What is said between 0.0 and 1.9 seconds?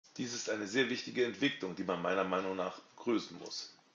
Das ist eine sehr wichtige Entwicklung, die